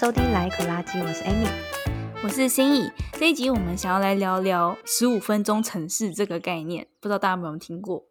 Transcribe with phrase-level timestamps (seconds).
[0.00, 1.46] 收听来一口垃圾，我是 Amy，
[2.24, 2.90] 我是心怡。
[3.12, 8.06] 这一集我们想要来聊聊十五分钟城市这个概念，不知道大家有没有听过？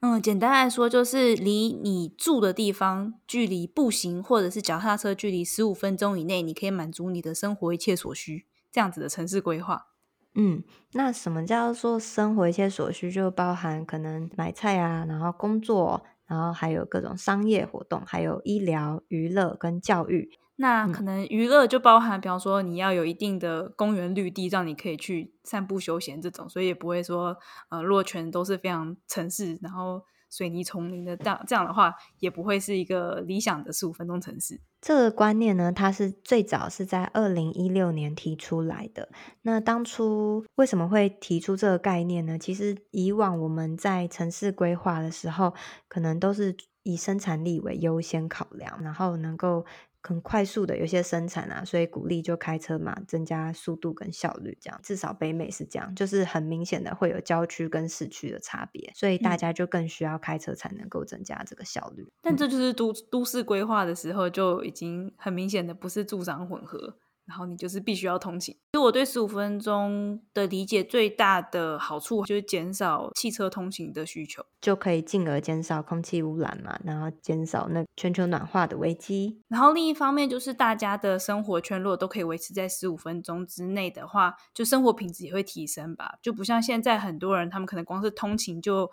[0.00, 9.86] 嗯，简单来说就是离你住的地方距离步行或者是脚踏车距离十五分钟以内，你可以满足你的生活一切所需，这样子的城市规划。
[10.34, 10.64] 嗯，
[10.94, 13.12] 那什么叫做生活一切所需？
[13.12, 20.32] 就包含可能买菜啊，然后工作，然后还有各种商业活动，还有医疗、娱乐跟教育。
[20.58, 27.36] 那可能娱乐就包含，比方说你要有一定的公园绿地，让你可以去散步休闲这种，所以也不会说
[27.70, 30.02] 呃，如果全都是非常城市，然后。
[30.30, 34.60] 水泥丛林的这样这样的话，也不会是一个理想的十五分钟城市。
[34.78, 39.08] 这个观念呢，它是最早是在二零一六年提出来的。
[39.40, 42.38] 那当初为什么会提出这个概念呢？
[42.38, 45.54] 其实以往我们在城市规划的时候，
[45.88, 49.64] 可能都是以生产力为优先考量，然后能够。
[50.02, 62.04] 很快速的有些生产啊，所以鼓励就开车嘛，增加速度跟效率，这样至少北美是这样，就是很明显的会有郊区跟市区的差别，所以大家就更需要开车才能够增加这个效率。
[62.04, 66.96] 嗯、但这就是都都市规划的时候就已经很明显的不是住商混合。
[67.28, 68.56] 然后你就是必须要通勤。
[68.72, 79.42] 就我对十五分钟的理解，最大的好处就是减少汽车通勤的需求，就可以进而减少空气污染嘛，然后减少那全球暖化的危机。
[79.48, 86.16] 然后另一方面就是大家的生活圈如果都可以维持在十五分钟之内的话，就生活品质也会提升吧。
[86.22, 88.90] 就不像现在很多人，他们可能光是通勤就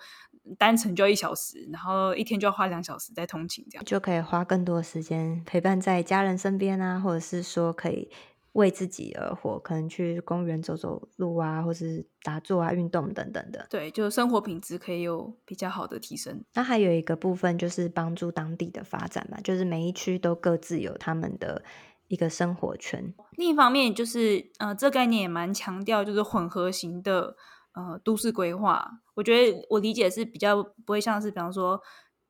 [0.58, 8.09] 单程就要一小时，然后一天就要花两小时在通勤，这样就可以花更多时间陪伴在家人身边啊，或者是说可以。
[8.55, 13.67] 为自己而活，可能去公园走走路啊，或是打坐啊、运动等等的。
[13.69, 16.41] 对，就生活品质可以有比较好的提升。
[16.53, 21.63] 那还有一个部分就是帮助当地的发展嘛，就是每一区都各自有他们的
[22.07, 23.13] 一个生活圈。
[23.31, 27.35] 另一方面就是，呃，这概念也蛮强调就是混合型的
[27.73, 28.89] 呃都市规划。
[29.15, 31.81] 我觉得我理解是比较不会像是，比方说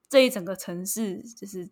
[0.09, 1.69] 这一整个城市就是。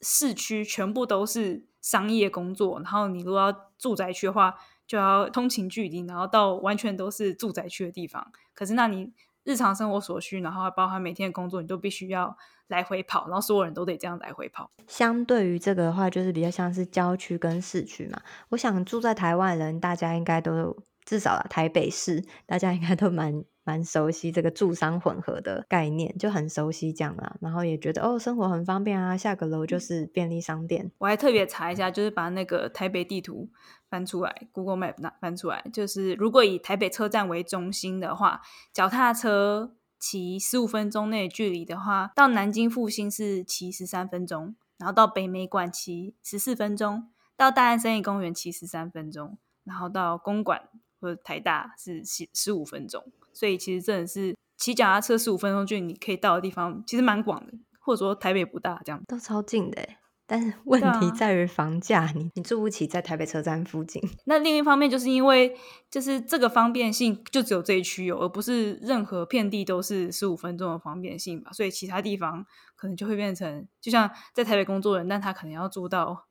[0.00, 4.54] 市区全部都是商业工作，然后你如果要住宅区的话，
[4.86, 8.32] 就要通勤距离，然后到完全都是住宅区的地方。
[8.54, 9.12] 可是那你
[9.44, 12.36] 日常生活所需，然后包含每天的工作，你都必须要
[12.68, 14.70] 来回跑，然后所有人都得这样来回跑。
[14.86, 18.20] 相对于这个的话，就是比较像是郊区跟市区嘛。
[18.50, 23.44] 我想住在台湾人，大家应该都至少台北市，大家应该都蛮。
[23.66, 30.92] 蛮熟悉这个住商混合的概念，就很熟悉这样啦，然后也觉得哦，生活很方便啊，下个楼就是便利商店。
[30.98, 33.48] 我还特别查一下，就是把那个台北地图
[33.88, 50.68] 翻出来，Google Map 那翻出来，就是如果以台北车站为中心的话，脚踏车骑十五分钟内距离的话，到南京复兴是骑十三分钟，然后到北美馆骑十四分钟，到大安森林公园骑十三分钟，然后到公馆
[51.04, 53.04] 或者台大是十十五分钟。
[53.34, 59.86] 所以其实真的是骑脚踏车十五分钟就你可以到的地方，其实蛮广的，或者说台北不大这样都超近的。
[60.26, 64.00] 但是 问题在于房价，你、啊、你住不起在台北车站附近。
[64.24, 65.54] 那另一方面就是因为
[65.90, 71.52] 就是这个方便性就只有这一区有，而不是任何遍地都是十五分钟的方便性吧。
[71.52, 76.26] 所以其他地方可能就会变成，就像在台北工作的人，但他可能要住到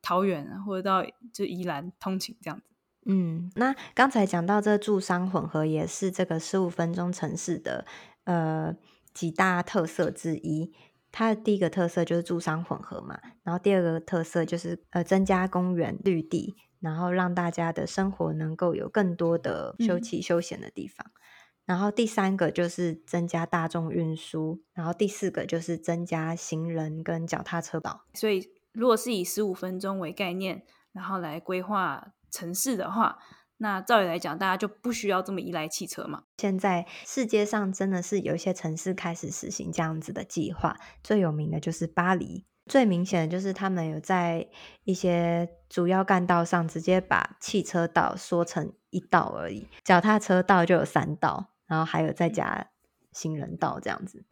[0.00, 2.73] 桃园啊，或者到就宜兰通勤这样子。
[3.06, 7.84] 嗯，那刚才讲到这住商混合也是这个十五分钟城市的
[8.24, 8.74] 呃
[9.12, 10.72] 几大特色之一。
[11.12, 21.06] 它的第一个特色就是住商混合嘛，然后第二个特色就是呃增加公园绿地，然后让大家的生活能够有更多的休憩休闲的地方。
[21.06, 21.20] 嗯。
[21.66, 28.06] 然后第三个就是增加大众运输，然后第四个就是增加行人跟脚踏车道。
[28.14, 32.14] 所以如果是以十五分钟为概念，然后来规划。
[32.34, 33.18] 城市的话，
[33.58, 36.24] 那照理来讲，大家就不需要这么依赖汽车嘛。
[36.38, 42.44] 现在世界上真的是有一些城市开始实行这样子的计划，最有名的就是巴黎。
[42.66, 44.48] 最明显的就是他们有在
[44.84, 52.70] 一些主要干道上直接把汽车道缩成一道而已，脚踏车道就有三道，然后还有再加
[53.12, 54.24] 行人道这样子，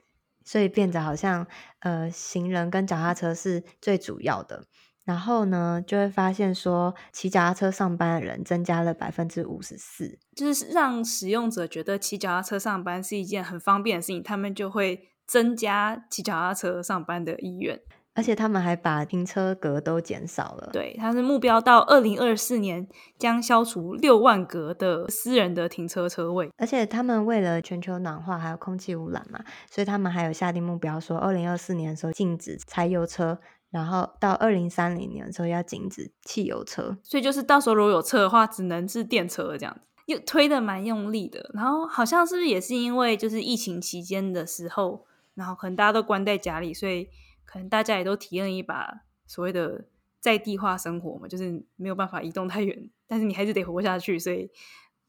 [0.44, 1.46] 所以变得好像
[1.80, 4.64] 呃行人跟脚踏车是最主要的。
[5.04, 17.80] 然后呢，就会发现说，骑脚踏车上班的人增加了百分之五十四，就是让使用者觉得骑脚踏车上班是一件很方便的事情，他们就会增加骑脚踏车上班的意愿。
[18.14, 20.68] 而且他们还把停车格都减少了。
[20.70, 22.86] 对，他是目标到二零二四年
[23.18, 26.50] 将消除六万格的私人的停车车位。
[26.58, 33.40] 而且他们为了全球暖化还有空气污染嘛，所以他们还有下定目标说，二零二四年的时候禁止柴油车。
[33.72, 41.50] 然后到二零三零年的时候要禁止汽油车，所以就是到时候如果有车的话，只能是电车这样子，又推的蛮用力的。
[41.54, 47.08] 然后好像是不是也是因为就是疫情期间的时候，然后可能大家都关在家里，所以
[47.46, 49.86] 可能大家也都体验一把所谓的
[50.20, 54.50] 在地化生活嘛，就是没有办法移动太远，但是你还是得活下去，所以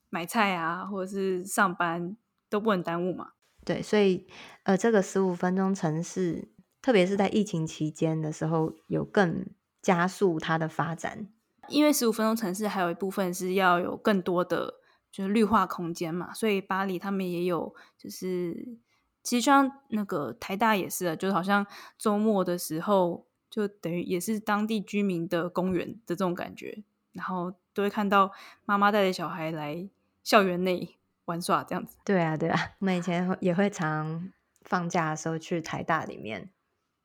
[0.10, 2.15] 买菜啊或者是上班
[2.50, 3.31] 都不能耽误嘛。
[3.65, 4.25] 对，所以
[4.63, 6.53] 呃，这个十五分钟城市。
[6.84, 9.48] 特别是在疫情期间的时候，有更
[9.82, 11.30] 加速它的发展。
[11.70, 18.78] 因为十五分钟城市还有一部分是要有更多的就是绿化空间嘛，所以巴黎他们也有，就是
[19.24, 21.66] 其实像那个台大也是，就是好像
[21.98, 26.84] 周末的时候，就等于也是当地居民的公园的这种感觉，
[27.14, 28.34] 然后都会看到
[28.66, 29.88] 妈妈带着小孩来
[30.22, 31.96] 校园内玩耍这样子。
[32.04, 34.30] 对啊，对啊，我们以前也会常
[34.64, 36.50] 放假的时候去台大里面。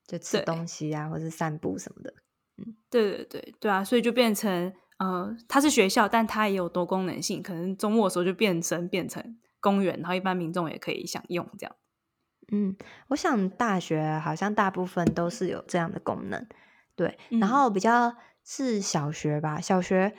[0.08, 2.14] 就吃东西啊，或者散步什么的，
[2.56, 11.76] 嗯，对对对对啊，所以就变成呃，它是学校，但它也有多功能性，可能周末的时候就变成变成公园，然后一般民众也可以享用这样。
[12.50, 12.74] 嗯，
[13.08, 16.48] 我想大学好像大部分都是有这样的功能，
[16.96, 20.14] 对，然后比较是小学吧，小学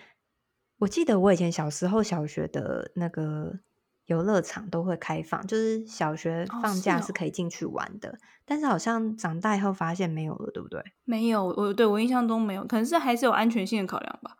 [0.78, 3.62] 我记得我以前小时候小学的那个。
[4.10, 10.84] 游乐场都会开放，就是小学放假是可以进去玩的，哦是哦，但是好像长大以后发现没有了，对不对？
[11.06, 14.38] 没有，我对我印象中没有，可能是还是有安全性的考量吧。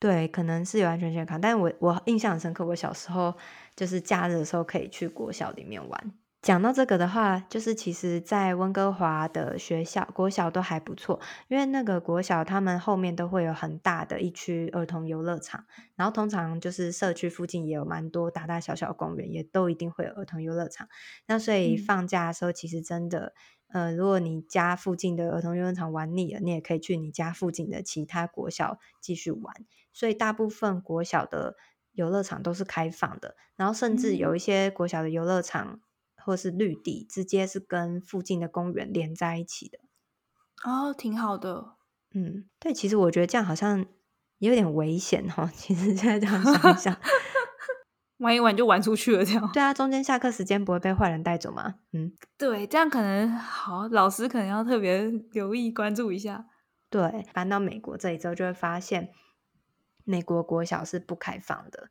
[0.00, 3.34] 对，可能是有安全性的考量，但是我我印象很深刻，我小时候
[3.74, 6.12] 就是假日的时候可以去国小里面玩。
[6.40, 20.88] 讲到这个的话，就是其实，在温哥华的学校国小都还不错，因为那个国小他们后面都会有很大的一区儿童游乐场，然后通常就是社区附近也有蛮多大大小小公园，也都一定会有儿童游乐场。
[21.26, 23.34] 那所以放假的时候，其实真的，
[23.72, 29.54] 嗯、呃，如果你家附近的儿童游乐场玩腻了，你也可以去你家附近的其他国小继续玩。
[29.92, 31.56] 所以大部分国小的
[31.92, 35.80] 游乐场都是开放的，然后甚至有一些国小的游乐场。
[36.28, 39.78] 或是绿地，直接是跟附近的公园连在一起的
[40.62, 41.76] 哦，挺好的。
[42.12, 43.86] 嗯，对，其实我觉得这样好像
[44.40, 45.48] 有点危险哦。
[45.56, 46.94] 其实现在这样想一想，
[48.20, 49.50] 玩一玩就玩出去了，这样。
[49.54, 51.76] 对啊，中间下课时间不会被坏人带走吗？
[51.92, 56.44] 嗯，对，这样可能好，老师可能要特别留意关注一下。
[56.90, 59.12] 对，搬到美国这里之后，就会发现
[60.04, 61.88] 美国国小是不开放的，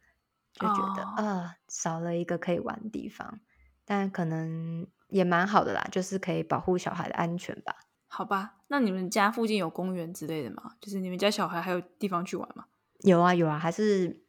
[0.53, 3.39] 就觉得啊、哦呃，少了一个可以玩的地方。
[3.87, 7.73] 但可能也蛮好的啦，就是可以保护小孩的安全吧。
[8.09, 10.73] 好吧，那你们家附近有公园之类的吗？
[10.81, 12.65] 就是你们家小孩还有地方去玩吗？
[12.99, 14.23] 有啊有啊，还是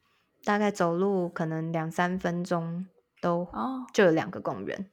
[0.45, 2.87] 大概走路可能两三分钟
[3.21, 4.91] 都哦，就有两个公园。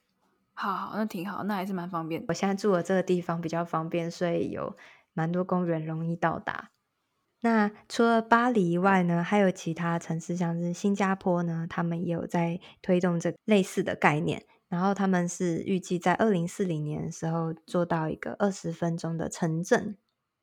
[0.54, 2.26] 好好，那挺好，那还是蛮方便的。
[2.30, 4.76] 我现在住的这个地方比较方便，所以有
[5.14, 6.72] 蛮多公园容易到达。
[7.42, 14.46] 那除了巴黎以外呢，还有其他城市，像是新加坡呢，他们也有在推动这类似的概念。
[14.76, 19.98] 然后他们是预计在二零四零年的时候做到一个二十分钟的城镇，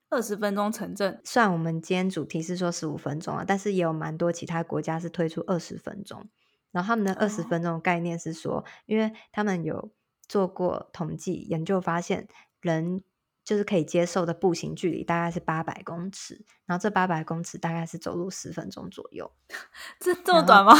[0.08, 1.20] 二十分钟城镇。
[1.22, 6.30] 虽然我们今天主题是说十五分钟啊，但是也有蛮多其他国家是推出二十分钟。
[6.70, 9.92] 然后他们的二十分钟的概念是说，因为他们有
[10.26, 12.26] 做过统计研究，发现
[12.62, 13.02] 人
[13.44, 19.30] 就是可以接受的步行距离大概是八百公尺，然后这八百公尺大概是走路十分钟左右。
[20.00, 20.72] 这这么短吗？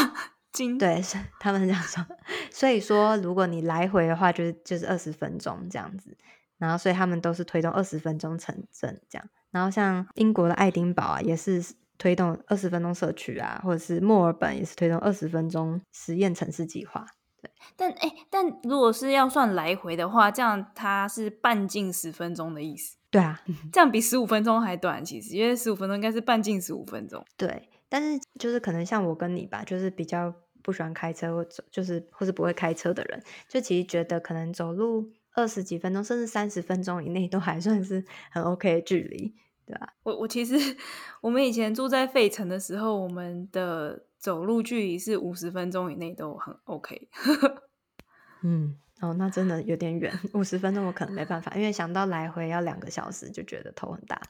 [0.79, 2.05] 对，是 他们是这样说。
[2.51, 6.17] 所以说，如果你来回的话，就是就是二十分钟这样子。
[6.59, 9.27] 然后，所以他们都是推动二十分钟城镇这样。
[9.51, 11.61] 然后，像英国的爱丁堡啊，也是
[11.99, 17.05] 推动二十分钟社区啊，或者是墨尔本也是推动二十分钟实验城市计划。
[17.41, 22.97] 对，但哎，但如果是要算来回的话，这样它是半径十分钟的意思。
[23.11, 23.43] 对啊，
[23.73, 27.25] 这样比十五分钟还短，其实因为十五分钟应该是半径十五分钟。
[27.37, 27.69] 对。
[27.89, 30.33] 但是就是可能像我跟你吧，就是比较
[30.63, 39.35] 不喜欢开车或者就是或是不会开车的人，就其实觉得可能走路二十几分钟甚至三十分钟以内都还算是很 OK 的距离，
[39.67, 39.95] 对吧？
[40.03, 40.77] 我我其实
[41.21, 47.09] 我们以前住在费城的时候，我们的走路距离是五十分钟以内都很 OK。
[48.45, 54.21] 嗯，哦，那真的有点远，五十分钟我可能没办法，因为想到来回要两个小时，就觉得头很大。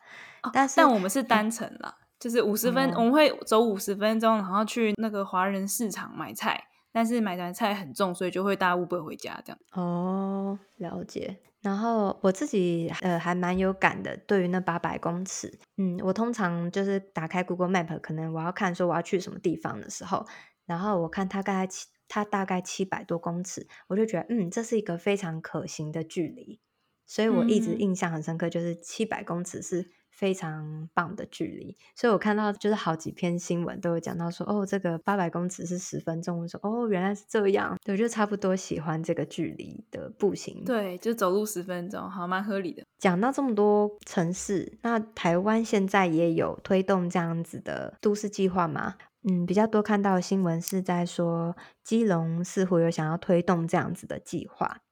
[0.42, 1.96] 哦、但是但我们是单程啦。
[2.22, 9.58] 就是五十分，哦，我们会走五十分钟，然后去那个华人市场买菜，但是买完菜很重，所以就会搭 Uber 回家这样。
[9.72, 11.38] 哦，了解。
[11.62, 20.24] 然后我自己呃还蛮有感的，对于那八百公尺，嗯，我通常就是打开 Google Map，可能我要看说我要去什么地方的时候，
[20.64, 26.60] 然后我看它大概七，它大概七百多公尺，我就觉得嗯，这是一个非常可行的距离。
[27.04, 31.76] 所以我一直印象很深刻，就是七百公尺是非常棒的距离。
[31.96, 36.38] 所以我看到就是好几篇新闻都有讲到说，哦，这个八百公尺是十分钟。
[36.38, 37.76] 我说，哦，原来是这样。
[37.84, 40.62] 对，我就差不多喜欢这个距离的步行。
[40.64, 42.84] 对，就走路十分钟，好，蛮合理的。
[42.98, 48.94] 讲到这么多城市，那台湾现在也有推动这样子的都市计划吗？
[49.24, 54.82] 嗯，比较多看到的新闻是在说，基隆似乎有想要推动这样子的计划。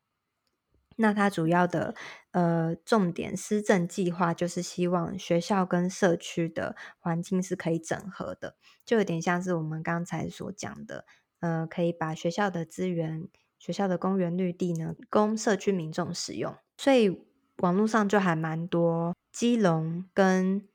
[0.97, 1.95] 那它主要的
[2.33, 11.05] 呃重点施政计划就是希望学校跟社区的环境是可以整合的，就有点像是我们刚才所讲的，
[11.41, 16.55] 呃，可以把学校的资源、学校的公园绿地呢，供社区民众使用。
[16.79, 17.23] 所以
[17.59, 20.67] 网络上就还蛮多基隆跟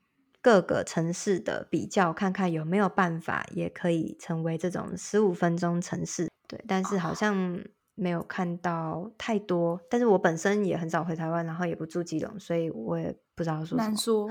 [0.42, 6.28] 各个城市的比较，看看有没有办法也可以成为这种十五分钟城市。
[6.46, 7.64] 对，但是好像。
[7.96, 13.76] 没有看到太多，但是我本身也很少回台湾，然后也不住基隆，所以我也不知道说。
[13.78, 14.28] 难说，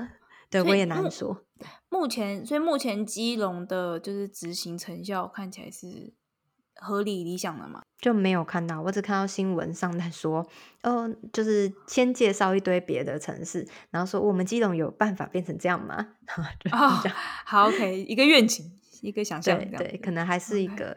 [0.48, 1.44] 对，我也难说。
[1.88, 6.12] 目前，所以目前基隆的就是执行成效看起来是
[6.76, 7.82] 合理理想的嘛？
[7.98, 10.46] 就没有看到，我只看到新闻上在说，
[10.84, 16.06] 哦，就是先介绍一堆别的城市，然后说我们基隆有办法变成这样吗？
[16.70, 17.02] 哦，
[17.44, 18.70] 好，OK，一个愿景，
[19.02, 20.96] 一个想象，对对，可能还是一个。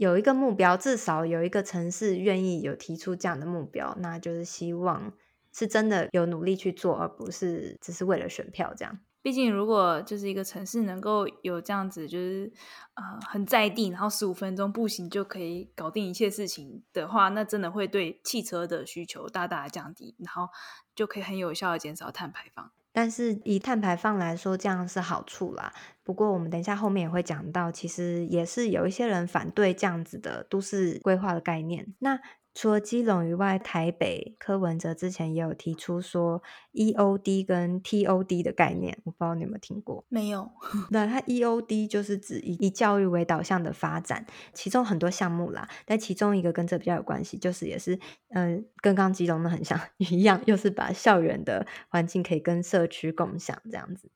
[0.00, 5.12] 有一个目标，至少有一个城市愿意有提出这样的目标，那就是希望
[5.52, 8.98] 是真的有努力去做，而不是只是为了选票这样。
[9.20, 12.50] 毕竟，如果就是一个城市能够有这样子，就是
[12.94, 20.48] 呃很在地，然后十五分钟步行就可以搞定一切事情的话，那真的会对汽车的需求大大的降低，然后
[20.94, 22.72] 就可以很有效的减少碳排放。
[22.92, 25.72] 但是以碳排放来说，这样是好处啦。
[26.02, 31.94] 不过我们等一下后面也会讲到，其实也是有一些人反对这样子的都市规划的概念。
[32.00, 32.18] 那
[32.52, 36.42] 除了基隆以外，台北柯文哲之前也有提出说
[36.72, 40.04] EOD 跟 TOD 的概念，我不知道你有没有听过？
[40.08, 40.50] 没有。
[40.90, 47.94] 那它 EOD 就是指以以教育为导向的发展，其中很多项目啦，但其中一个跟这比较有关系，就是也是
[48.30, 54.10] 嗯、呃，跟刚基隆的很像 一样，又是把校园的环境可以跟社区共享这样子。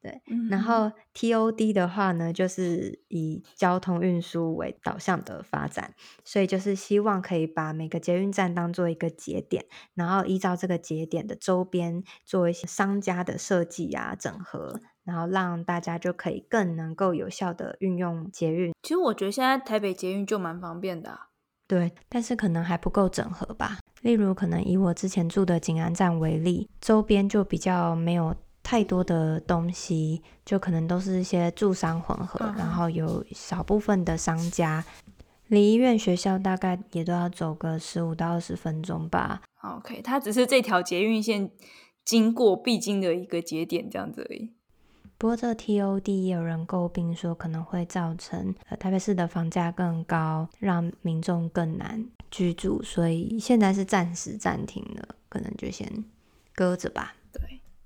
[0.00, 5.92] 对，然后 TOD 的话呢，就是以交通运输为导向的发展，
[6.24, 18.72] 所以就是希望可以把每个捷运站当做一个节点，然后依照这个节点的周边做一些商家的设计啊、整合，然后让大家就可以更能够有效的运用捷运。
[18.82, 21.30] 其实我觉得现在台北捷运就蛮方便的啊，
[21.66, 23.78] 对，但是可能还不够整合吧。
[24.02, 28.36] 例如，可能以我之前住的景安站为例，周边就比较没有。
[28.70, 34.84] 太多的东西，就可能都是一些住商混合，嗯、然后有少部分的商家，
[35.46, 39.40] 离医院、学校大概也都要走个十五到二十分钟吧。
[39.62, 41.50] OK，它只是这条捷运线
[42.04, 44.52] 经过必经的一个节点这样子而已。
[45.16, 56.04] 不过这 TOD 也有人诟病说可能会造成呃台北市的房价更高，让民众更难居住，所以现在是暂时暂停了，可能就先
[56.54, 57.14] 搁着吧。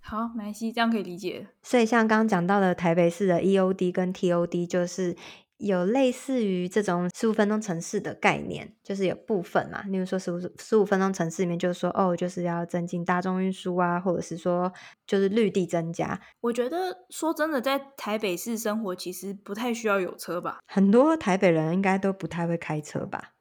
[0.02, 0.08] 对。
[0.08, 1.46] 好，没关系，这样可以理解。
[1.62, 5.16] 所以像刚刚讲到的台北市的 EOD 跟 TOD，就是
[5.58, 14.72] 有类似于这种十五分钟城市的概念，就是有部分嘛，例如说十五十五分钟城市里面，就是说哦，就是要增进大众运输啊，或者是说
[15.06, 16.20] 就是绿地增加。
[16.40, 23.34] 我觉得说真的，在台北市生活其实不太需要有车吧，很多台北人应该都不太会开车吧，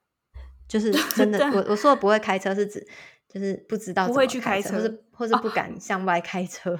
[0.68, 2.86] 就是真的，我我说的不会开车是指。
[3.32, 6.78] 就是不知道不会去开车，或是或是不敢 向外开车。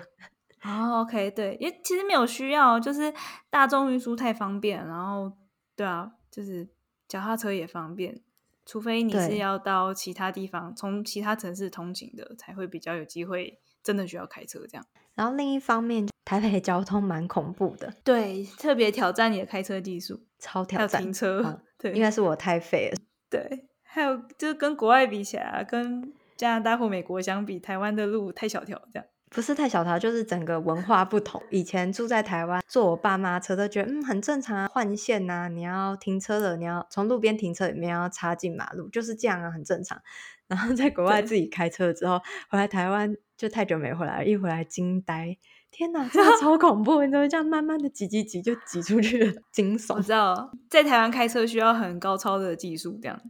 [0.62, 3.12] 哦，OK，对，因为其实没有需要，就是
[3.49, 5.32] 大众运输太方便，然后
[5.75, 6.68] 对啊，就是
[7.09, 8.21] 脚踏车也方便，
[8.66, 14.87] 除非你是要到其他地方，从其他城市通勤的，才会比较有机会真的需要开车这样。
[15.14, 21.02] 然后另一方面，台北交通蛮恐怖的，对，特别挑战你的开车技术，超挑战。
[21.02, 22.97] 停车，嗯、对，应该是我太废了。
[23.28, 31.40] 对，还有就是跟国外比起来，跟加拿大或美国相比，台湾的路太小条，这样不是太小条，就是整个文化不同。
[31.50, 40.02] 以前住在台湾，坐我爸妈车都觉得嗯很正常啊，换线呐，你要停车了，你要从路边停车里面要插进马路，就是这样啊，很正常。
[40.49, 42.20] 然后在国外自己开车之后，
[42.50, 45.38] 回来台湾就太久没回来了，一回来惊呆，
[45.70, 47.04] 天哪，真的超恐怖！
[47.04, 49.94] 你怎么这样慢慢的挤挤挤就挤出去了，惊悚。
[49.94, 53.22] 我知道，在台湾开车需要很高超的技术，这样。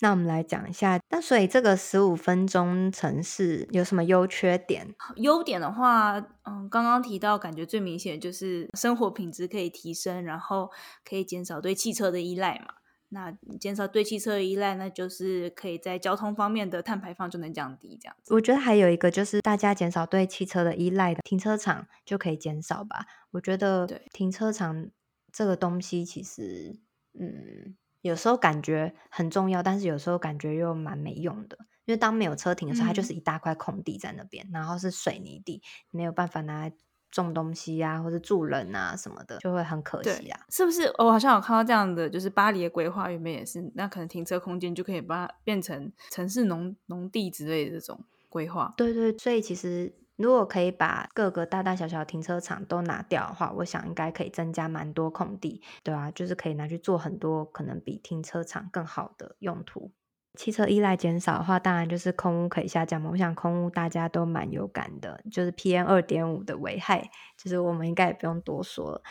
[0.00, 4.94] 那我们来讲一下，那所以这个十五分钟城市有什么优缺点？
[5.16, 10.70] 优点的话，嗯，刚刚提到，感觉最明显的就是生活品质可以提升，然后
[11.04, 12.74] 可以减少对汽车的依赖嘛。
[13.12, 17.98] 那减少对汽车的依赖，那就是可以在交通方面的碳排放就能降低。
[18.00, 23.06] 这样子，我觉得还有一个就是大家减少对汽车的依赖的停车场就可以减少吧。
[23.32, 24.90] 我觉得停车场
[25.32, 26.78] 这个东西其实，
[27.18, 31.58] 嗯，有时候感觉很重要，但是有时候感觉又蛮没用的。
[31.86, 36.72] 因为当没有车停的时候，它就是一大块空地在那边，嗯、然后是水泥地，没有办法拿来。
[37.12, 40.40] 种东西啊，或者住人啊什么的，就会很可惜啊。
[40.48, 40.84] 是不是？
[40.96, 48.72] 我好像有看到这样的，就是巴黎的规划原本也是，那可能停车空间就可以把它变成城市农农地之类的这种规划。
[48.76, 59.92] 对对，所以其实如果可以把各个大大小小停车场都拿掉的话，我想应该可以增加蛮多空地，对啊，就是可以拿去做很多可能比停车场更好的用途。
[60.38, 63.10] 汽车依赖减少的话，当然就是空污可以下降嘛。
[63.10, 69.02] 我想空污大家都蛮有感的，就是 PM 二点五的危害，就是我们应该也不用多说了，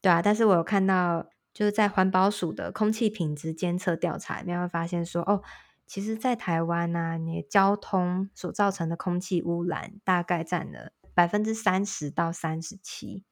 [0.00, 0.22] 对啊。
[0.22, 5.42] 但是我有看到，就是在环保署的空气品质监测调查里面会发现说，哦，
[5.88, 13.24] 其实，在台湾呢、啊，你交通所造成的空气污染大概占了百分之三十到三十七。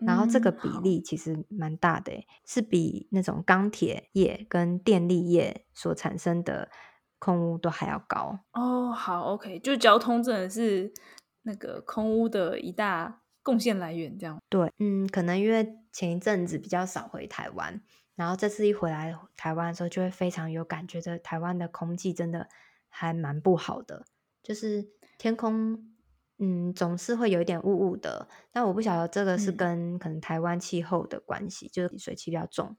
[0.00, 6.68] 然后这个比例其实蛮大的，嗯，是比那种钢铁业跟电力业所产生的
[7.20, 8.90] 空污都还要高哦。
[8.90, 10.92] 好，OK，就交通真的是
[11.42, 14.36] 那个空污的一大贡献来源，这样。
[14.48, 17.80] 对，嗯，可能因为前一阵子比较少回台湾，
[18.14, 22.48] 然后这次一回来台湾的时候，就会非常有感觉的，台湾的空气真的
[22.88, 24.04] 还蛮不好的，
[24.42, 25.90] 就是天空。
[26.38, 32.76] 嗯，总是会有一点雾雾的，但我不晓得这个是跟可能台湾气候的关系，嗯、就是水汽比较重，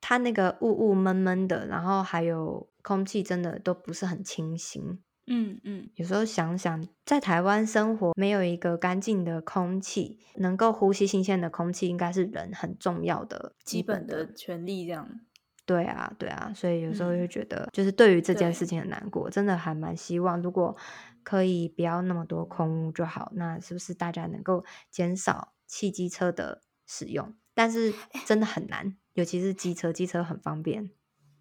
[0.00, 5.02] 它那个雾雾闷闷的，然后还有空气真的都不是很清新。
[5.26, 14.86] 嗯嗯，有时候想想，在台湾生活没有一个干净的空气，能够呼吸新鲜的空气，应该是人很重要的基本的权利。
[14.86, 15.20] 这样。
[15.66, 20.76] 对啊，对啊，所以有时候就觉得，就是对于这件事情很难过，真的还蛮希望如果。
[21.26, 27.34] 可以不要那么多空污就好，那是不是大家能够减少汽机车的使用？
[27.54, 27.94] 但是
[28.26, 30.90] 真的很难，尤其是机车，机车很方便。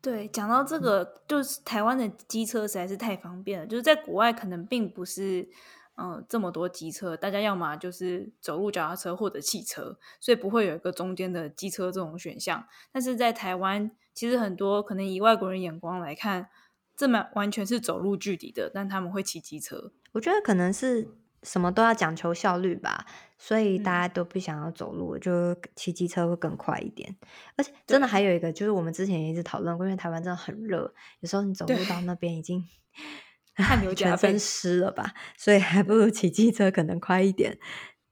[0.04, 3.66] 对，讲到这个，嗯、就是台湾的机车实在是太方便了。
[3.66, 5.48] 就是在国外可能并不是，
[5.96, 12.68] 嗯、呃，这么多机车，大家要么就是走路、脚踏车或者汽车，所以不会有一个中间的机车这种选项。
[12.92, 16.50] 但是在台湾，其实很多可能以外国人眼光来看。
[16.96, 19.92] 这么完全是走路距离的，但他们会骑机车。
[20.12, 21.08] 我觉得可能是
[21.44, 23.06] 什么都要讲求效率吧，
[23.38, 27.16] 所以大家都不想要走路，嗯、就骑机车会更快一点。
[27.56, 32.64] 而且真的还有一个，就是我们之前也一直讨论过，因为台湾真的很热，有时候你走路到那边已经
[33.56, 37.60] 汗流 全身湿了吧，所以还不如骑机车可能快一点。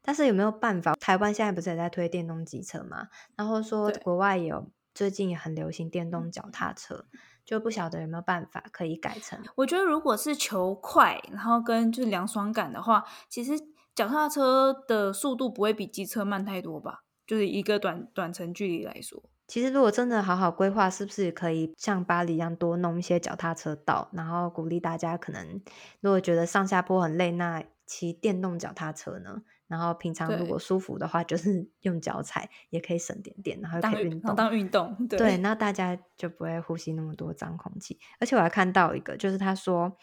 [0.04, 0.96] 但是有没有办法？
[1.00, 3.08] 台湾现在不是也在推电动机车嘛？
[3.36, 7.06] 然后说国外有最近也很流行电动脚踏车。
[7.52, 9.38] 就不晓得有没有办法可以改成。
[9.56, 13.60] 我觉得如果是求快，然后跟就是凉爽感的话，其实
[13.94, 17.04] 脚踏车的速度不会比机车慢太多吧？
[17.28, 25.62] 就是一个短短程距离来说，其实如果真的好好规划，是不是可以像巴黎一样多弄一些脚踏车道，然后鼓励大家可能
[26.00, 29.42] 如果觉得上下坡很累，那骑电动脚踏车呢？
[29.72, 34.36] 然后平常如果舒服的话，就是 用脚踩也可以省点电，然后又可以运动。
[34.36, 37.98] 当运动，对，对，那大家就不会呼吸那么多脏空气。
[38.20, 39.96] 而且我还看到一个，就是他说，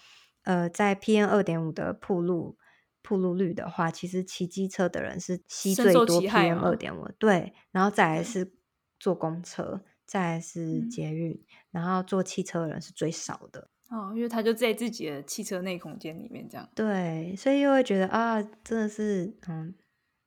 [0.44, 2.57] 呃，在 PM 二点五的铺路
[3.02, 7.07] 铺路率的话，其实骑机车的人是吸最多 PM 二点五。
[7.18, 8.54] 对，然后再来是
[8.98, 13.68] 坐公车，再来是捷运，嗯，然后坐汽车的人是最少的。
[13.88, 16.68] 哦，因为他就在自己的汽车内空间里面这样。
[16.74, 19.74] 对，所以又会觉得啊，真的是，嗯，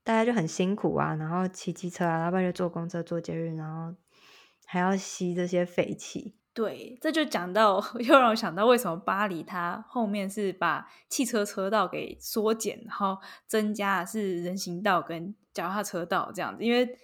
[0.03, 3.95] 大家就很辛苦啊，然后骑机车啊，要不然就坐公车、坐捷运，然后
[4.65, 6.35] 还要吸这些废气。
[6.53, 16.97] 对，这就讲到， 又让我想到为什么巴黎它后面是把汽车车道给缩减，然后增加的是人行道跟脚踏车道这样子，因为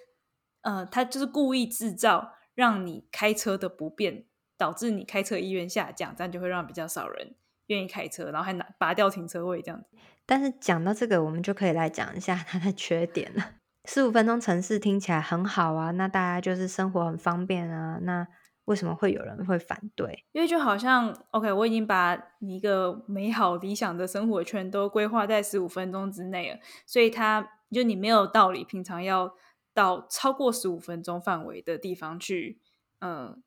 [0.62, 4.26] 呃，他就是故意制造让你开车的不便。
[4.58, 7.36] 导致你开车意愿下降，这样就会让比较少人
[7.67, 9.98] 愿意开车，然后还拿拔掉停车位这样子。
[10.26, 13.52] 但是讲到这个，我们就可以来讲一下它的缺点了。
[13.86, 18.28] 十五分钟城市听起来很好啊，那大家就是生活很方便啊，那
[18.65, 20.26] 为什么会有人会反对？
[20.34, 29.34] 因为就好像，OK，我已经把你一个美好理想的生活圈都规划在十五分钟之内了，所以它就你没有道理平常要
[29.74, 32.60] 到超过十五分钟范围的地方去，
[33.00, 33.41] 嗯。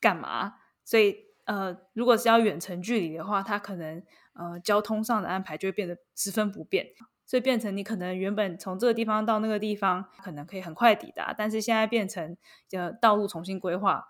[0.00, 0.54] 干嘛？
[0.84, 4.02] 所以呃，如果是要远程距离的话，它可能
[4.34, 6.88] 呃交通上的安排就会变得十分不便，
[7.24, 12.36] 所以变成你可能原本从这个地方到那个地方可能可以很快抵达，但是现在变成
[12.72, 14.08] 呃道路重新规划，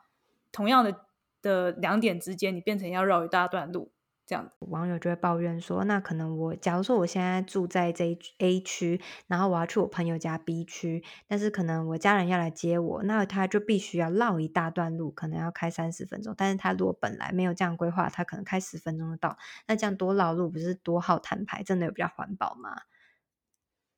[0.50, 1.04] 同样的
[1.42, 3.92] 的两点之间，你变成要绕一大段路。
[4.26, 16.34] 这样，网友就会抱怨说，那可能我假如说我现在住在这 A 区，然后我要去我朋友家 B 区，但是可能我家人要来接我，那他就必须要绕一大段路，可能要开三十分钟。
[16.36, 22.82] 但是他如果本来没有这样规划，他可能开十分钟就到，那这样多绕路不是多耗摊牌，真的有比较环保吗？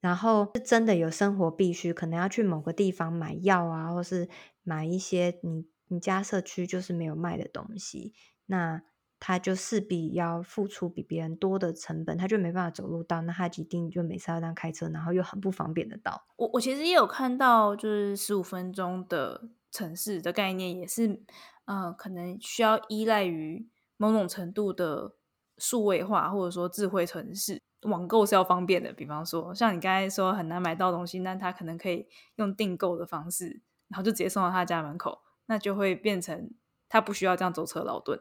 [0.02, 4.28] 然后是真的有生活必须，可能要去某个地方买药啊，或是
[4.62, 8.12] 买一些你你家社区就是没有卖的东西，
[8.44, 8.82] 那。
[9.20, 16.26] 他就势必要付出比别人多的成本，他就没办法走路到，那他一定就每次要这样开车，然后又很不方便的到。
[16.36, 21.20] 我我其实也有看到，就是十五分钟的城市的概念，也是，
[21.64, 25.14] 呃，可能需要依赖于某种程度的
[25.56, 28.92] 数位化，或者说智慧城市，网购是要方便的。
[28.92, 36.50] 比方说，像你刚才说很难买到东西，那他可能可以用订购的方式，然后就直接送到他家门口，那就会变成
[36.88, 38.20] 他不需要这样舟车劳顿。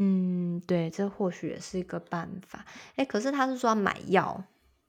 [0.00, 2.64] 嗯，对，这或许也是一个办法。
[2.94, 4.44] 哎，可是他是说要买药，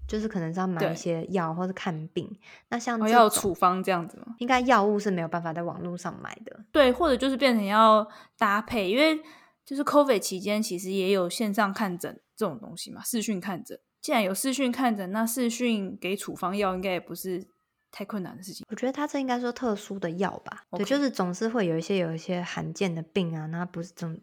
[0.08, 2.32] 就是可能是要买一些药或者看病。
[2.70, 4.36] 那像要有处方这样子吗？
[4.38, 6.64] 应该药物是没有办法在网络上买的。
[6.72, 9.20] 对，或者就是变成要搭配，因为
[9.66, 13.80] 就是 COVID 期间其实也有线上看诊这种东西嘛，视讯看诊。
[14.02, 17.46] 既然有视讯看诊，那视讯给处方药应该也不是
[17.92, 18.66] 太困难的事情。
[18.70, 24.16] 我觉得他这应该说特殊的药吧.对，就是总是会有一些有一些罕见的病啊，那不是总。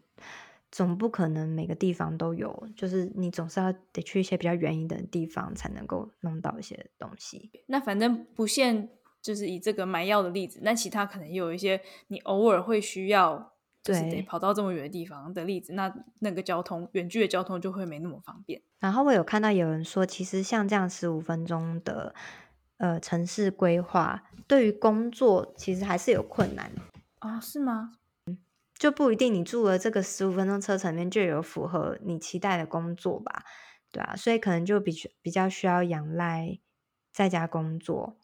[0.71, 7.49] 总不可能每个地方都有，就是你总是要得去一些比较远一点的地方才能够弄到一些东西。
[7.67, 8.89] 那反正不限，
[9.21, 18.61] 就是以这个买药的例子，那其他可能也有一些你偶尔会需要，就是得跑到这么远的地方的例子，那那个交通远距的交通就会没那么方便。
[18.79, 22.13] 然后我有看到有人说，其实像这样十五分钟的
[22.77, 26.71] 呃城市规划，对于工作其实还是有困难
[27.19, 27.39] 啊？
[27.39, 27.93] 是吗？
[28.77, 33.43] 就不一定你住了这个十五分钟车程里面就有符合你期待的工作吧，
[33.91, 36.59] 对啊，所以可能就比比较需要仰赖
[37.11, 38.17] 在家工作、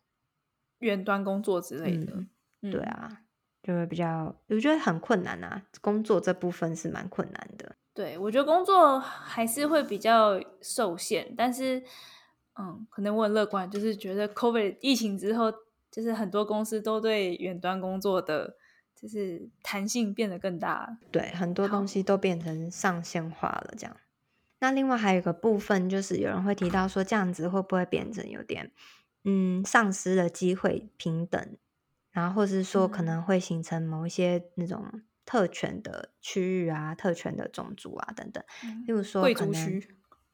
[0.80, 2.26] 远端工作之类的，
[2.62, 3.22] 嗯、对啊，
[3.64, 7.76] 就会比较我觉得很困难啊，工作这部分是蛮困难的。
[7.96, 11.84] 对，我觉得工作还是会比较受限，但是
[12.60, 15.52] 嗯，可能我很乐观，就是觉得 COVID 疫情之后，
[15.90, 18.58] 就是很多公司都对远端工作的。
[19.04, 23.74] 就是弹性变得更大，对，很多东西都变成上线化了。
[23.78, 23.98] 这样，
[24.60, 28.72] 那另外还有一个部分，就是有人会提到说，这样子会不会变成有点，
[29.26, 31.58] 嗯，丧失了机会平等，
[32.12, 38.42] 然后或是说可能会形成某一些那种特权的区域啊、特权的种族啊等等，
[38.88, 39.82] 例如说可能。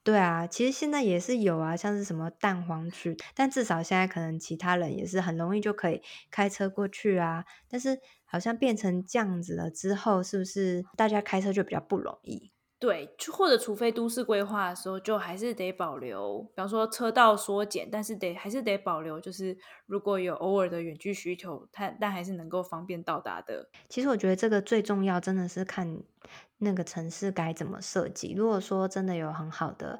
[0.09, 7.45] 对啊，其实现在也是有啊，像是什么蛋黄区，但至少现在可能其他人也是很容易就可以开车过去啊。
[7.69, 12.51] 但是好像变成这样子了之后，是不是大家开车就比较不容易？
[12.79, 23.69] 对，或者除非都市规划的时候，就还是得保留，比方说车道缩减，但是得还是得保留，就是如果有偶尔的远距需求，它但还是能够方便到达的。
[23.89, 26.01] 其实我觉得这个最重要，真的是看
[26.59, 28.33] 那个城市该怎么设计。
[28.33, 29.99] 如果说真的有很好的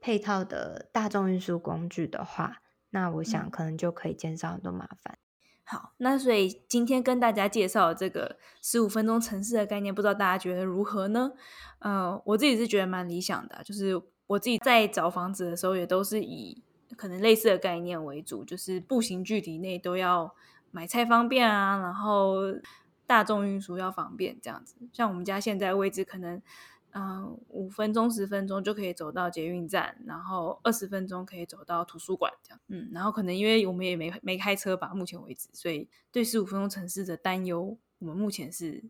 [0.00, 2.58] 配套的大众运输工具的话，
[2.90, 5.18] 那我想可能就可以减少很多麻烦。
[5.70, 11.30] 好，那所以今天跟大家介绍这个十五分钟城市的概念，不知道大家觉得如何呢？
[11.78, 16.60] 呃，我自己是觉得蛮理想的，就是我自己在找房子的时候，也都是以
[16.96, 20.34] 可能类似的概念为主，就是步行距离内都要
[20.72, 22.38] 买菜方便啊，然后
[23.06, 24.74] 大众运输要方便这样子。
[24.92, 26.42] 像我们家现在位置可能。
[26.92, 32.60] 嗯，五分钟、十分钟就可以走到捷运站，然后二十分钟可以走到图书馆，这样。
[32.68, 38.84] 嗯，然后可能因为我们也没没开车吧，目前为止，所以对十五分钟城市的担忧，我们目前是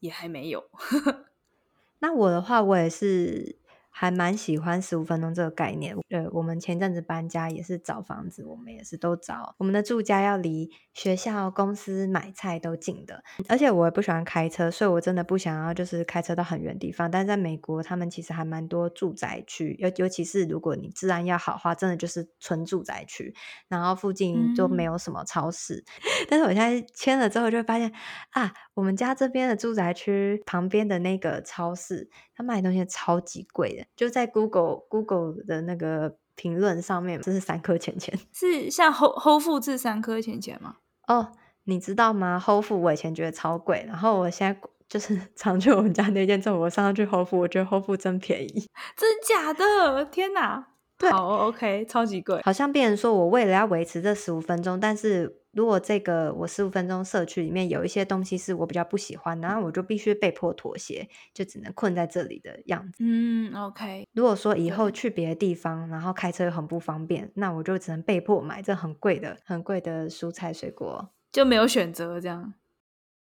[0.00, 0.64] 也还没有。
[2.00, 3.56] 那我的话，我也是。
[3.98, 5.96] 还蛮喜欢十五分钟这个概念。
[6.10, 13.24] 呃，我们前阵子搬家也是找房子，我们也是都找我们的住家要离学校、公司买菜都近的。
[13.48, 17.10] 而且我也不喜欢开车，所以我真的不想要就是开车到很远地方。
[17.10, 23.34] 但是在美国，他们其实还蛮多住宅区，尤尤其是如果你治安要好的话，真的就是纯住宅区，
[23.66, 25.76] 然后附近就没有什么超市。
[25.76, 27.90] 嗯、 但是我现在签了之后，就会发现
[28.32, 33.85] 啊，我们家这边的住宅区旁边的那个超市，他卖东西超级贵的。
[33.94, 40.76] 就在 Google Google 的那个评论上面，这是三颗钱钱， 是像 Whole Whole Foods 是三颗钱钱吗？
[41.06, 41.32] 哦，
[41.64, 50.04] 你知道吗？Whole Foods 我以前觉得超贵，然后我现在就是 常去我们家那间之后，我上去 Whole Foods，我觉得 Foods 真便宜， 真假的？
[50.06, 50.68] 天哪！
[50.98, 62.98] 对，好，OK，超级贵，好像别人说我为了要维持这十五分钟，但是如果这个我十五分钟社区里面有一些东西是我比较不喜欢，然后我就必须被迫妥协，就只能困在这里的样子。
[62.98, 64.06] 嗯，OK。
[64.12, 72.52] 如果说以后去别的地方，然后开车又很不方便，那我就只能被迫买这很贵的、很贵的蔬菜水果，就没有选择这样。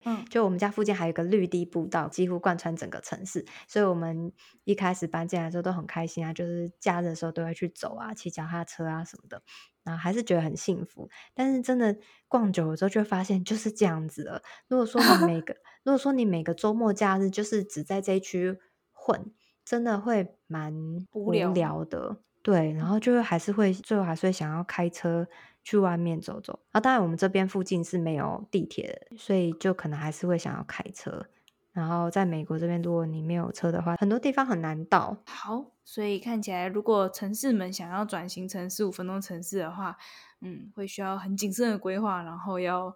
[0.05, 4.33] 嗯，就我们家附近还有个绿地步道，几乎贯穿整个城市，所以我们
[4.65, 9.43] 一开始搬进来的时候都很开心啊，就是假日的时候都会去走啊，骑脚踏车啊什么的，
[9.83, 11.09] 然后还是觉得很幸福。
[11.35, 11.97] 但是真的
[12.29, 14.43] 逛久了之后，就会发现就是这样子了。
[14.69, 18.59] 如果说你每个， 如果说你每个周末假日就是只在这一区
[18.93, 19.33] 混，
[19.65, 20.75] 真的会蛮
[21.13, 22.19] 无聊的。
[22.43, 25.27] 对，然后就会还是会最后还是会想要开车。
[25.65, 26.81] 去外面走走啊！
[26.81, 31.27] 当然，我们这边附近是没有地铁的，所以就可能还是会想要开车。
[31.73, 35.17] 然后在美国这边，如果你没有车的话，很多地方很难到。
[35.27, 39.97] 好，所以看起来，如果城市们想要转型成十五分钟城市的话，
[40.41, 42.95] 嗯，会需要很谨慎的规划，然后要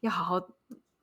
[0.00, 0.40] 要好好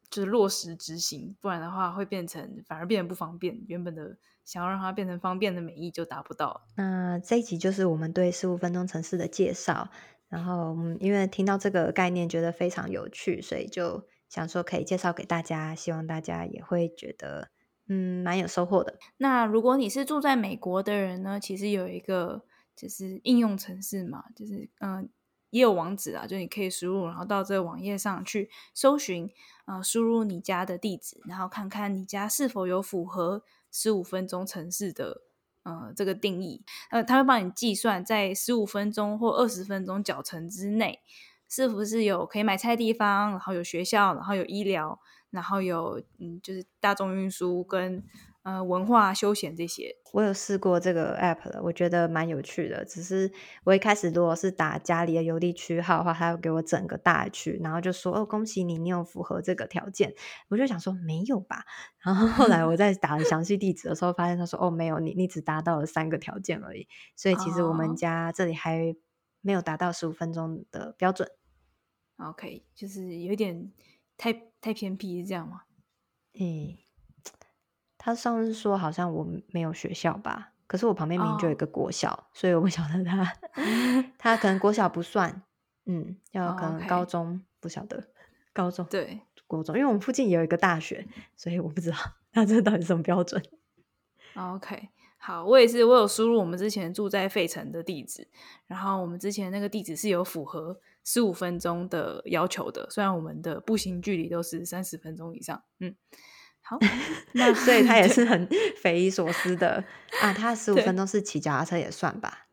[0.10, 3.64] 就是落实执行，不然的话会变成反而变得不方便。
[3.68, 6.66] 原本的想要让它变成方便的美意就达不到。
[6.76, 9.90] 那这一集就是我们对十五分钟城市的介绍。
[10.28, 17.50] 然后，嗯，因为听到这个概念觉得非常有趣，所以就想说可以介绍给大家，希望大家也会觉得，
[17.88, 18.98] 嗯，蛮有收获的。
[19.18, 22.44] 那如果你是住在美国的人呢，其实有一个
[22.76, 25.08] 就是应用程式嘛，就是嗯，
[25.52, 29.30] 也有网址啊，就你可以输入，然后到这个网页上去搜寻，
[29.68, 35.22] 呃，输入你家的地址，然后看看你家是否有符合十五分钟城市的。
[35.66, 41.02] 呃，这个定义，呃，他会帮你计算在十五分钟或二十分钟脚程之内，
[41.50, 45.00] 是不是有可以买菜的地方，然后有学校，然后有医疗，
[45.32, 48.02] 然后有嗯，就是大众运输跟。
[48.46, 52.86] 呃，文化休闲这些，我有试过这个 app 了，我觉得蛮有趣的。
[52.86, 53.32] 只是
[53.64, 60.14] 我一开始如果是打家里的邮递区号的话，他会给我整个大区，然后就说：“哦，恭喜你，你有符合这个条件。”
[60.50, 61.64] 我就想说没有吧。
[62.06, 68.96] 然后后来我在打详细地址的时候，发现他说：“哦，没有，你你只达到了三个条件而已。”所以其实我们家这里还
[69.42, 71.28] 没有达到十五分钟的标准。
[72.18, 73.72] OK，就是有点
[74.16, 74.32] 太
[74.62, 75.62] 太偏僻，是这样吗？
[76.34, 76.85] 嗯。
[78.06, 82.20] 他上次说好像我没有学校吧，可是我旁边明明就有一个国小，oh.
[82.34, 83.34] 所以我不晓得他
[84.20, 85.42] 他可能国小不算，
[85.88, 87.42] 嗯，要可能高中、oh, okay.
[87.62, 88.08] 不晓得
[88.54, 91.98] 高中对国中，因为我们附近也有一个大学，所以我不知道
[92.32, 93.44] 他这到底什么标准。
[94.36, 98.28] OK，好，我也是，我有输入我们之前住在费城的地址，
[98.68, 105.96] 然后我们之前那个地址是有符合十五分钟的要求的，虽然我们的步行距离都是三十分钟以上，嗯。
[106.68, 106.80] 好，
[107.34, 108.48] 那所以他也是很
[108.82, 109.84] 匪夷所思的
[110.22, 110.34] 啊！
[110.34, 112.48] 他十五分钟是骑脚踏车也算吧？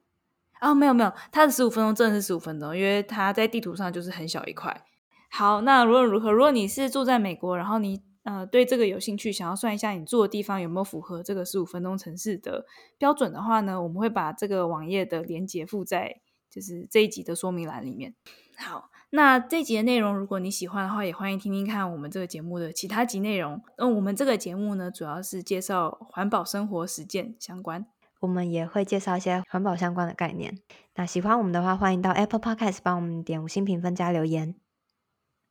[0.61, 4.85] 哦，没有没有，他的十五分钟真的是十五分钟，因为他在地图上就是很小一块。
[5.31, 12.67] 好，那无论如何，如果你是住在美国，然后你呃对这个有兴趣，想要算一下你住的地方有没有符合这个十五分钟城市的
[12.99, 16.21] 标准的话呢，我们会把这个网页的连接附在
[16.51, 18.15] 就是这一集的说明栏里面。
[18.57, 18.91] 好。
[19.15, 23.63] 那这集的内容，如果你喜欢的话，也欢迎听听看我们这个节目的其他集内容。
[23.77, 27.85] 那我们这个节目呢，主要是介绍环保生活实践相关，
[28.21, 30.57] 我们也会介绍一些环保相关的概念。
[30.95, 34.55] 那喜欢我们的话，欢迎到 Apple Podcast 帮我们点五星评分加留言。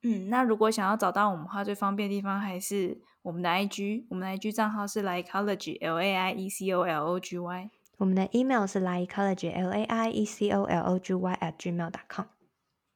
[0.02, 8.28] 嗯，那如果想要找到我们的话，最方便的地方还是我们的 IG，我们的 IG 账号是 Laiecology L A I E C O L O G Y，我们的
[8.32, 12.26] email 是 Laiecology L A I E C O L O G Y at gmail.com。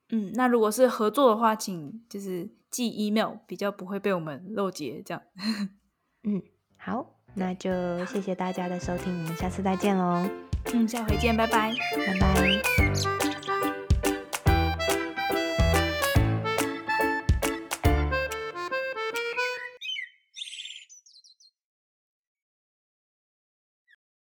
[0.10, 5.24] 嗯，那如果是合作的话，请就是寄 email，比较不会被我们漏接这样。
[6.24, 6.42] 嗯，
[6.78, 10.30] 好，那就谢谢大家的收听，我们下次再见喽。
[10.74, 13.25] 嗯，下回见，拜拜，拜拜。